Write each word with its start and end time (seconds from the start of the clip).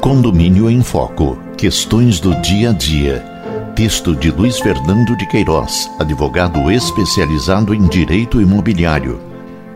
Condomínio 0.00 0.70
em 0.70 0.82
Foco. 0.82 1.38
Questões 1.56 2.20
do 2.20 2.34
dia 2.40 2.70
a 2.70 2.72
dia. 2.72 3.24
Texto 3.74 4.14
de 4.14 4.30
Luiz 4.30 4.58
Fernando 4.58 5.16
de 5.16 5.26
Queiroz, 5.28 5.90
advogado 5.98 6.70
especializado 6.70 7.74
em 7.74 7.86
direito 7.86 8.40
imobiliário. 8.40 9.20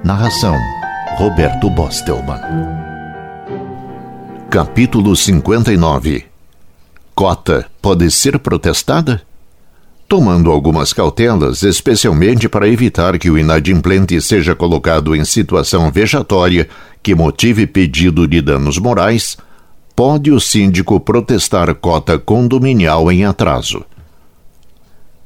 Narração: 0.02 0.56
Roberto 1.16 1.68
Bostelman. 1.70 2.40
Capítulo 4.50 5.14
59. 5.14 6.24
Cota 7.14 7.66
pode 7.80 8.10
ser 8.10 8.38
protestada? 8.38 9.22
Tomando 10.12 10.50
algumas 10.50 10.92
cautelas, 10.92 11.62
especialmente 11.62 12.46
para 12.46 12.68
evitar 12.68 13.18
que 13.18 13.30
o 13.30 13.38
inadimplente 13.38 14.20
seja 14.20 14.54
colocado 14.54 15.16
em 15.16 15.24
situação 15.24 15.90
vejatória 15.90 16.68
que 17.02 17.14
motive 17.14 17.66
pedido 17.66 18.28
de 18.28 18.42
danos 18.42 18.76
morais, 18.76 19.38
pode 19.96 20.30
o 20.30 20.38
síndico 20.38 21.00
protestar 21.00 21.74
cota 21.76 22.18
condominial 22.18 23.10
em 23.10 23.24
atraso. 23.24 23.86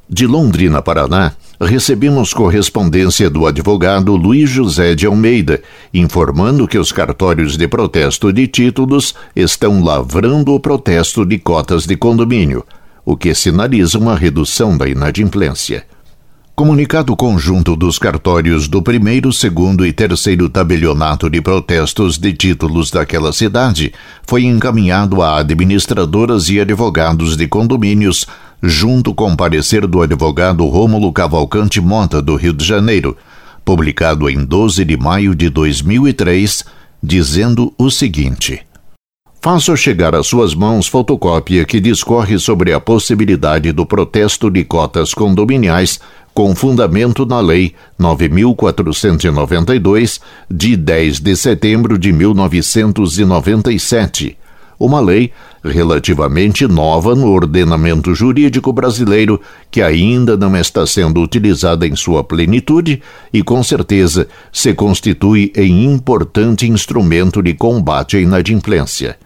De 0.09 0.25
Londrina, 0.25 0.80
Paraná, 0.80 1.33
recebemos 1.61 2.33
correspondência 2.33 3.28
do 3.28 3.45
advogado 3.45 4.14
Luiz 4.14 4.48
José 4.48 4.95
de 4.95 5.05
Almeida, 5.05 5.61
informando 5.92 6.69
que 6.69 6.78
os 6.78 6.92
cartórios 6.92 7.56
de 7.56 7.66
protesto 7.66 8.33
de 8.33 8.47
títulos 8.47 9.16
estão 9.34 9.83
lavrando 9.83 10.55
o 10.55 10.61
protesto 10.61 11.27
de 11.27 11.41
cotas 11.41 11.87
de 11.87 11.97
condomínio 11.97 12.64
o 13.06 13.16
que 13.16 13.33
sinaliza 13.37 13.96
uma 13.96 14.16
redução 14.16 14.77
da 14.77 14.88
inadimplência. 14.88 15.87
Comunicado 16.56 17.14
conjunto 17.14 17.77
dos 17.77 18.01
cartórios 18.01 18.66
do 18.66 18.83
primeiro, 18.83 19.33
segundo 19.33 19.87
e 19.87 19.92
terceiro 19.92 20.48
tabelionato 20.48 21.30
de 21.30 21.41
protestos 21.41 22.19
de 22.19 22.33
títulos 22.33 22.91
daquela 22.91 23.33
cidade 23.33 23.92
foi 24.27 24.45
encaminhado 24.45 25.23
a 25.23 25.38
administradoras 25.38 26.48
e 26.48 26.58
advogados 26.58 27.36
de 27.36 27.47
condomínios, 27.47 28.27
junto 28.61 29.14
com 29.14 29.36
parecer 29.36 29.86
do 29.86 30.03
advogado 30.03 30.66
Rômulo 30.66 31.12
Cavalcante 31.12 31.81
Mota, 31.81 32.20
do 32.20 32.34
Rio 32.34 32.55
de 32.55 32.64
Janeiro, 32.64 33.16
publicado 33.64 34.28
em 34.28 34.44
12 34.44 34.84
de 34.84 34.97
maio 34.97 35.33
de 35.33 35.48
2003, 35.48 36.64
dizendo 37.00 37.72
o 37.78 37.88
seguinte: 37.88 38.66
Faço 39.47 39.77
chegar 39.77 40.12
às 40.12 40.27
suas 40.27 40.56
mãos 40.56 40.89
fotocópia 40.89 41.64
que 41.64 41.78
discorre 41.78 42.36
sobre 42.36 42.72
a 42.72 42.80
possibilidade 42.80 43.70
do 43.70 43.86
protesto 43.86 44.50
de 44.50 44.64
cotas 44.64 45.14
condominiais 45.14 46.00
com 46.34 46.53
fundamento 46.53 47.25
na 47.25 47.38
Lei 47.38 47.72
9492, 47.97 50.20
de 50.50 50.77
10 50.77 51.20
de 51.20 51.36
setembro 51.36 51.97
de 51.97 52.12
1997, 52.12 54.36
uma 54.80 54.98
lei 54.98 55.30
relativamente 55.62 56.66
nova 56.66 57.14
no 57.14 57.31
ordenamento 57.31 58.16
jurídico 58.16 58.72
brasileiro 58.72 59.41
que 59.70 59.81
ainda 59.81 60.36
não 60.36 60.56
está 60.56 60.84
sendo 60.84 61.22
utilizada 61.22 61.86
em 61.86 61.94
sua 61.94 62.25
plenitude 62.25 63.00
e, 63.33 63.44
com 63.44 63.62
certeza, 63.62 64.27
se 64.53 64.75
constitui 64.75 65.53
em 65.55 65.84
importante 65.84 66.66
instrumento 66.66 67.41
de 67.41 67.55
combate 67.55 68.16
à 68.16 68.20
inadimplência. 68.20 69.16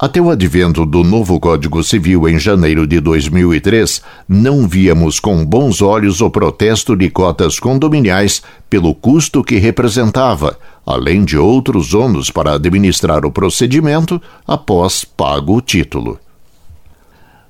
Até 0.00 0.20
o 0.20 0.30
advento 0.30 0.86
do 0.86 1.02
novo 1.02 1.40
Código 1.40 1.82
Civil 1.82 2.28
em 2.28 2.38
janeiro 2.38 2.86
de 2.86 3.00
2003, 3.00 4.00
não 4.28 4.68
víamos 4.68 5.18
com 5.18 5.44
bons 5.44 5.82
olhos 5.82 6.20
o 6.20 6.30
protesto 6.30 6.94
de 6.94 7.10
cotas 7.10 7.58
condominiais 7.58 8.40
pelo 8.70 8.94
custo 8.94 9.42
que 9.42 9.56
representava, 9.56 10.56
além 10.86 11.24
de 11.24 11.36
outros 11.36 11.94
ônus 11.94 12.30
para 12.30 12.54
administrar 12.54 13.26
o 13.26 13.32
procedimento 13.32 14.22
após 14.46 15.04
pago 15.04 15.56
o 15.56 15.60
título. 15.60 16.16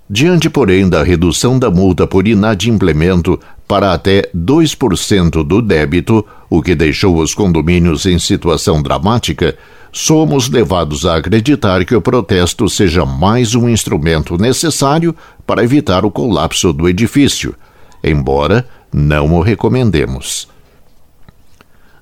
Diante, 0.08 0.48
porém, 0.48 0.88
da 0.88 1.02
redução 1.02 1.58
da 1.58 1.70
multa 1.70 2.06
por 2.06 2.27
inadimplemento 2.27 3.39
para 3.67 3.92
até 3.92 4.23
2% 4.34 5.44
do 5.44 5.61
débito, 5.61 6.24
o 6.48 6.62
que 6.62 6.74
deixou 6.74 7.18
os 7.18 7.34
condomínios 7.34 8.06
em 8.06 8.18
situação 8.18 8.83
dramática, 8.83 9.55
somos 9.92 10.48
levados 10.48 11.06
a 11.06 11.16
acreditar 11.16 11.84
que 11.84 11.94
o 11.94 12.00
protesto 12.00 12.68
seja 12.68 13.04
mais 13.04 13.54
um 13.54 13.68
instrumento 13.68 14.36
necessário 14.36 15.14
para 15.46 15.64
evitar 15.64 16.04
o 16.04 16.10
colapso 16.10 16.72
do 16.72 16.88
edifício, 16.88 17.54
embora 18.02 18.66
não 18.92 19.34
o 19.34 19.40
recomendemos. 19.40 20.48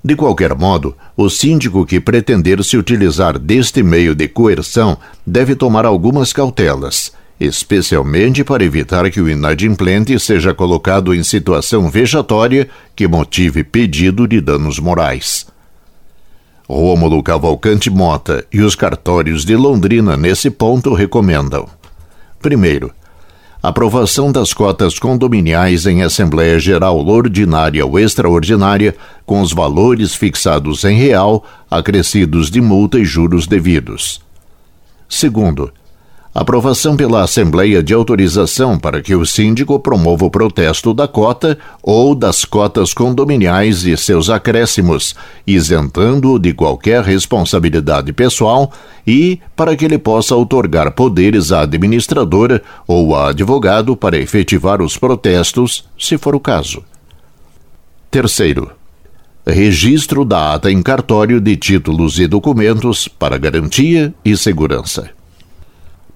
De 0.07 0.15
qualquer 0.15 0.55
modo, 0.55 0.97
o 1.17 1.29
síndico 1.29 1.85
que 1.85 1.99
pretender 1.99 2.63
se 2.63 2.77
utilizar 2.77 3.39
deste 3.39 3.83
meio 3.83 4.15
de 4.15 4.29
coerção 4.29 4.97
deve 5.27 5.57
tomar 5.57 5.85
algumas 5.85 6.33
cautelas, 6.33 7.13
especialmente 7.41 8.45
para 8.45 8.65
evitar 8.65 9.11
que 9.11 9.21
o 9.21 9.29
inadimplente 9.29 10.19
seja 10.21 10.55
colocado 10.55 11.13
em 11.13 11.23
situação 11.25 11.91
vejatória 11.91 12.69
que 12.95 13.09
motive 13.09 13.65
pedido 13.65 14.29
de 14.29 14.41
danos 14.41 14.79
morais. 14.79 15.46
Rômulo 16.69 17.23
Cavalcante 17.23 17.89
Mota 17.89 18.45
e 18.53 18.61
os 18.61 18.75
cartórios 18.75 19.45
de 19.45 19.55
Londrina 19.55 20.17
nesse 20.17 20.51
ponto 20.51 20.95
recomendam: 20.95 21.69
primeiro, 22.43 22.91
aprovação 23.63 24.33
das 24.33 24.53
cotas 24.53 24.99
condominiais 24.99 25.87
em 25.87 26.03
Assembleia 26.03 26.59
Geral 26.59 26.99
Ordinária 27.07 27.87
ou 27.87 27.99
Extraordinária 27.99 28.97
com 29.25 29.41
os 29.41 29.53
valores 29.53 30.15
fixados 30.15 30.85
em 30.85 30.97
real, 30.97 31.45
acrescidos 31.71 32.51
de 32.51 32.61
multa 32.61 32.99
e 32.99 33.05
juros 33.05 33.47
devidos. 33.47 34.21
Segundo, 35.09 35.73
aprovação 36.41 36.97
pela 36.97 37.23
Assembleia 37.23 37.83
de 37.83 37.95
autorização 37.95 38.79
para 38.79 39.01
que 39.01 39.15
o 39.15 39.25
síndico 39.25 39.79
promova 39.81 40.27
o 40.27 40.31
protesto 40.31 40.93
da 40.93 41.09
cota 41.09 41.59
ou 41.83 42.15
das 42.15 42.45
cotas 42.45 42.93
condominiais 42.93 43.85
e 43.85 43.97
seus 43.97 44.29
acréscimos, 44.29 45.15
isentando-o 45.47 46.39
de 46.39 46.53
qualquer 46.53 47.03
responsabilidade 47.03 48.13
pessoal 48.13 48.71
e 49.07 49.41
para 49.57 49.75
que 49.75 49.87
ele 49.87 49.97
possa 49.97 50.35
outorgar 50.35 50.93
poderes 50.93 51.53
à 51.53 51.63
administradora 51.63 52.63
ou 52.87 53.17
a 53.17 53.31
advogado 53.31 53.97
para 53.97 54.19
efetivar 54.19 54.83
os 54.83 54.99
protestos, 54.99 55.89
se 55.99 56.19
for 56.19 56.35
o 56.35 56.41
caso. 56.41 56.85
Terceiro, 58.11 58.71
registro 59.47 60.23
da 60.23 60.53
ata 60.53 60.71
em 60.71 60.83
cartório 60.83 61.41
de 61.41 61.57
títulos 61.57 62.19
e 62.19 62.27
documentos 62.27 63.09
para 63.09 63.39
garantia 63.39 64.13
e 64.23 64.37
segurança. 64.37 65.17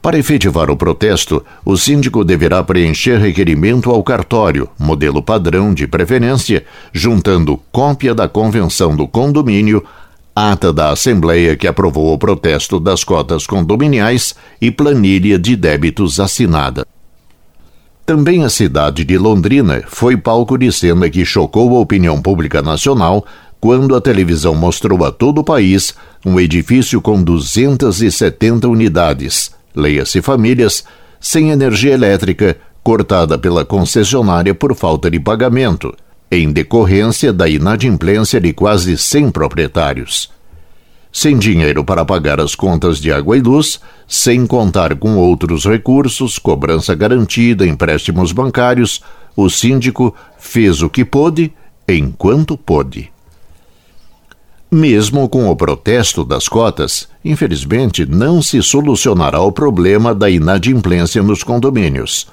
Para 0.02 0.18
efetivar 0.18 0.70
o 0.70 0.76
protesto, 0.76 1.44
o 1.62 1.76
síndico 1.76 2.24
deverá 2.24 2.62
preencher 2.62 3.18
requerimento 3.18 3.90
ao 3.90 4.02
cartório, 4.02 4.66
modelo 4.78 5.22
padrão 5.22 5.74
de 5.74 5.86
preferência, 5.86 6.64
juntando 6.90 7.60
cópia 7.70 8.14
da 8.14 8.26
convenção 8.26 8.96
do 8.96 9.06
condomínio, 9.06 9.84
ata 10.34 10.72
da 10.72 10.90
Assembleia 10.90 11.54
que 11.54 11.66
aprovou 11.66 12.14
o 12.14 12.18
protesto 12.18 12.80
das 12.80 13.04
cotas 13.04 13.46
condominiais 13.46 14.34
e 14.58 14.70
planilha 14.70 15.38
de 15.38 15.54
débitos 15.54 16.18
assinada. 16.18 16.86
Também 18.06 18.42
a 18.42 18.48
cidade 18.48 19.04
de 19.04 19.18
Londrina 19.18 19.84
foi 19.86 20.16
palco 20.16 20.56
de 20.56 20.72
cena 20.72 21.10
que 21.10 21.26
chocou 21.26 21.76
a 21.76 21.80
opinião 21.80 22.22
pública 22.22 22.62
nacional 22.62 23.24
quando 23.60 23.94
a 23.94 24.00
televisão 24.00 24.54
mostrou 24.54 25.04
a 25.04 25.12
todo 25.12 25.42
o 25.42 25.44
país 25.44 25.94
um 26.24 26.40
edifício 26.40 27.02
com 27.02 27.22
270 27.22 28.66
unidades 28.66 29.59
leia-se 29.74 30.20
famílias, 30.22 30.84
sem 31.20 31.50
energia 31.50 31.92
elétrica, 31.92 32.56
cortada 32.82 33.38
pela 33.38 33.64
concessionária 33.64 34.54
por 34.54 34.74
falta 34.74 35.10
de 35.10 35.20
pagamento, 35.20 35.94
em 36.30 36.50
decorrência 36.50 37.32
da 37.32 37.48
inadimplência 37.48 38.40
de 38.40 38.52
quase 38.52 38.96
100 38.96 39.30
proprietários. 39.30 40.30
Sem 41.12 41.36
dinheiro 41.36 41.84
para 41.84 42.04
pagar 42.04 42.40
as 42.40 42.54
contas 42.54 42.98
de 42.98 43.12
água 43.12 43.36
e 43.36 43.40
luz, 43.40 43.80
sem 44.06 44.46
contar 44.46 44.94
com 44.94 45.16
outros 45.16 45.64
recursos, 45.64 46.38
cobrança 46.38 46.94
garantida, 46.94 47.66
empréstimos 47.66 48.30
bancários, 48.30 49.02
o 49.36 49.50
síndico 49.50 50.14
fez 50.38 50.82
o 50.82 50.88
que 50.88 51.04
pôde 51.04 51.52
enquanto 51.88 52.56
pôde. 52.56 53.10
Mesmo 54.70 55.28
com 55.28 55.48
o 55.50 55.56
protesto 55.56 56.24
das 56.24 56.46
cotas, 56.46 57.08
infelizmente 57.24 58.06
não 58.06 58.40
se 58.40 58.62
solucionará 58.62 59.40
o 59.40 59.50
problema 59.50 60.14
da 60.14 60.30
inadimplência 60.30 61.20
nos 61.24 61.42
condomínios. 61.42 62.28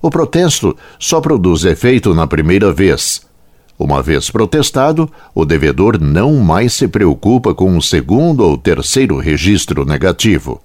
O 0.00 0.08
protesto 0.08 0.76
só 1.00 1.20
produz 1.20 1.64
efeito 1.64 2.14
na 2.14 2.28
primeira 2.28 2.72
vez. 2.72 3.22
Uma 3.76 4.00
vez 4.00 4.30
protestado, 4.30 5.10
o 5.34 5.44
devedor 5.44 6.00
não 6.00 6.36
mais 6.36 6.74
se 6.74 6.86
preocupa 6.86 7.52
com 7.52 7.68
um 7.76 7.80
segundo 7.80 8.44
ou 8.44 8.56
terceiro 8.56 9.18
registro 9.18 9.84
negativo. 9.84 10.62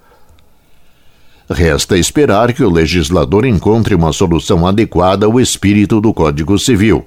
Resta 1.50 1.98
esperar 1.98 2.52
que 2.52 2.62
o 2.62 2.70
legislador 2.70 3.44
encontre 3.44 3.96
uma 3.96 4.12
solução 4.12 4.64
adequada 4.64 5.26
ao 5.26 5.40
espírito 5.40 6.00
do 6.00 6.14
Código 6.14 6.56
Civil. 6.56 7.04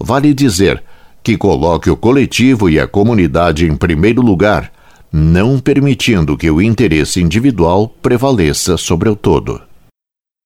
Vale 0.00 0.34
dizer 0.34 0.82
que 1.26 1.36
coloque 1.36 1.90
o 1.90 1.96
coletivo 1.96 2.70
e 2.70 2.78
a 2.78 2.86
comunidade 2.86 3.66
em 3.66 3.74
primeiro 3.74 4.22
lugar, 4.22 4.70
não 5.12 5.58
permitindo 5.58 6.36
que 6.36 6.48
o 6.48 6.62
interesse 6.62 7.20
individual 7.20 7.92
prevaleça 8.00 8.76
sobre 8.76 9.08
o 9.08 9.16
todo. 9.16 9.60